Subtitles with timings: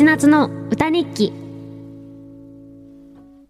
[0.00, 1.30] 千夏の歌日記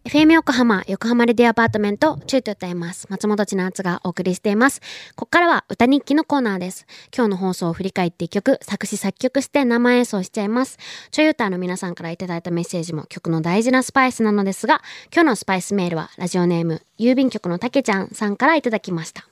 [0.03, 3.07] FM 横浜、横浜 Radio Apartment、チューと歌います。
[3.09, 4.81] 松本千夏がお送りしています。
[5.15, 6.89] ここからは歌日記のコーナーです。
[7.17, 10.79] 今日の放送を振り返って一曲、作詞作曲して生演奏しちゃいます。
[11.13, 14.83] チョユーターの皆さんからいただいたメッセージも曲の大事なスパイスなのですが、
[15.15, 19.29] 今日のスパイスメールはラジオネーム、郵便局のたけちゃんさんからいただきました。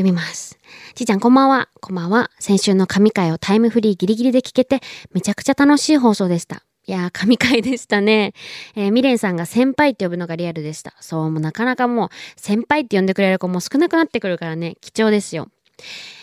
[0.00, 0.58] 読みます。
[0.94, 1.68] ちーちゃんこんばんは。
[1.80, 2.30] こんばんは。
[2.38, 4.80] 先週の神回をタイムフリーギリギリで聞けて、
[5.12, 6.64] めちゃくちゃ楽しい放送でした。
[6.86, 8.32] いやー、神回でしたね。
[8.74, 10.94] えー、ミレンさんが先輩って呼ぶのがリアルでした。
[11.00, 15.48] そう、もうなかなかもう、先輩って呼んでくれる子も少なくなってくるからね、貴重ですよ。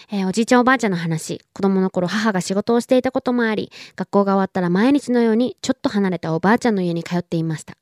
[0.09, 1.41] えーおじいちゃんおばあちゃんの話。
[1.53, 7.75] 子供の頃母が仕事をしていたこともあり、学校が終わったら毎日のようにちょっと離れたおばあちゃんの家に通っていました。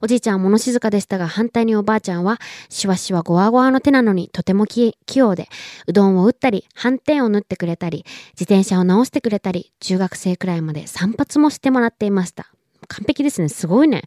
[0.00, 2.40] おじいちゃんは物静かでしたが、反対におばあちゃんは、
[2.70, 5.48] しわしわごわごわの手なのにとても器用で、
[5.86, 12.50] うどんを打ったり、斑点を縫ってくれたり、自転車を直してくれたり、中学生くらいまで散髪もしてもらっていました。
[12.88, 13.50] 完璧ですね。
[13.50, 14.04] すごいね。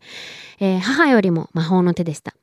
[0.60, 2.34] えー母よりも魔法の手でした。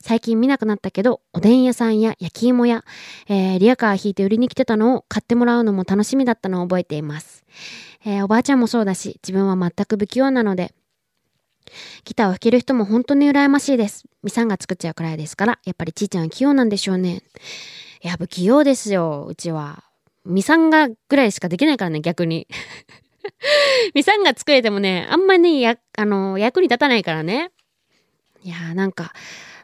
[0.00, 2.84] 最近見なくなったけど、おでん屋さんや焼き芋屋、
[3.28, 7.44] えーリアカー引いて売りに来てたのを買ってもらうのも楽しみだったのを覚えています。
[8.04, 10.74] えーおばあちゃんもそうだし、自分は全く不器用なので、
[12.04, 14.04] ギターを弾ける人も本当に羨ましいです。
[14.22, 17.22] ミさんが作っちゃうくらいですから、やっぱりちーちゃんは器用なんでしょうね。
[18.02, 19.84] いや、不器用ですよ、うちは。
[20.24, 22.46] ミさんがぐらいしかできないからね、逆に。
[23.94, 27.50] ミさんが作れてもね、あんまりね、あの、役に立たないからね。
[28.42, 29.12] いやーなんか、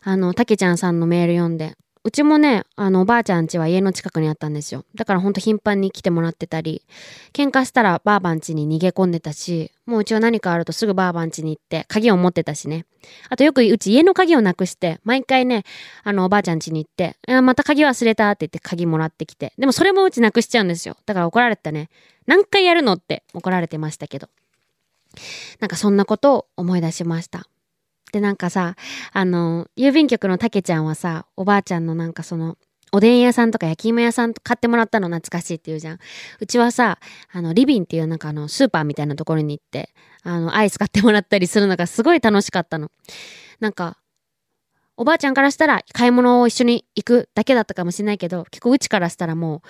[0.03, 4.87] あの、たけちゃんさんのメール読んで、うちもね、あの、おばあちゃん家は家の近くにあったんですよ。
[4.95, 6.83] だからほんと頻繁に来てもらってたり、
[7.35, 12.87] 喧嘩したらばあばん家に逃げ込んでたし、もううちは何かあるとすぐばあばん家に行って、鍵を持ってたしね。
[13.29, 15.65] あとよくうち家の鍵をなくして、毎回ね、
[16.03, 19.53] あの、おばあちゃん家に行って、いやまた鍵忘れたって言って鍵もらってきて。
[19.59, 20.97] でもそれもうちなくしちゃうんですよ。
[21.05, 21.91] だから怒られたね。
[22.27, 24.31] 何回やるのって怒られてましたけど。
[25.59, 27.47] なんかそんなことを思い出しました。
[28.13, 28.77] で、なんかさ、
[29.13, 32.57] あの、郵便局のたけちゃんはさ、おばあちゃんのなんかその、
[32.93, 35.99] おでん屋さんとか焼き芋屋さんと買ってもらったの懐かしいって言うじゃん。
[36.41, 36.99] うちはさ、
[37.33, 39.91] あの、リビンっていうなんかあの、スーパーみたいなところに行って、
[40.23, 42.91] あの、アイス買ってもらったりするのがすごい楽しかったの。
[43.61, 43.99] なんか、
[44.97, 49.61] おばあちゃんからしたら買い物を一緒に行くだけだったかもしれないけど、結構うちからしたらもう、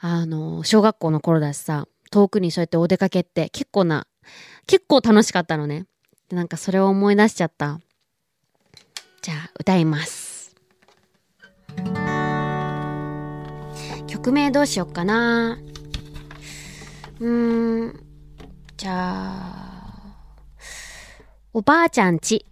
[0.00, 4.06] あの、小学校の頃だしさ、遠くにそうやってお出かけって結構な、
[4.66, 5.86] 結構楽しかったのね。
[6.28, 7.80] でなんかそれを思い出しちゃった。
[9.22, 10.54] じゃあ歌います。
[14.06, 15.58] 曲名どうしよっかな。
[17.20, 18.00] うーん。
[18.76, 20.16] じゃあ、
[21.52, 22.44] おばあちゃんち。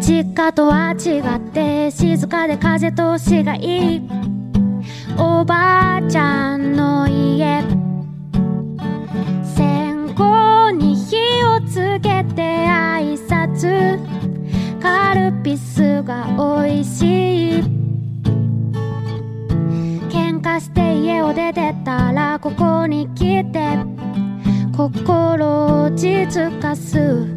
[0.00, 4.02] 実家とは違って静かで風通しがいい
[5.18, 7.85] おばあちゃんの家
[21.26, 23.76] を出てたらここに来て。
[24.76, 27.35] 心を落ち着かす。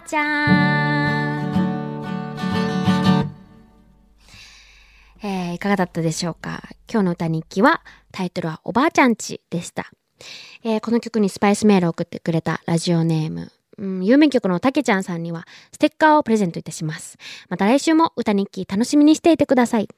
[0.00, 1.60] ちゃん
[5.22, 6.62] えーいかがだったでしょうか？
[6.90, 9.90] 今日の歌日記はタイトルはおばあちゃんちでした。
[10.64, 17.18] えーこの曲にスパイスメールを送ってくれたラジオネーム、うん、郵便局のたけちゃんさんにはステッカーをプレゼントいたします。
[17.48, 19.88] また来週も歌日記楽しみにしていてください。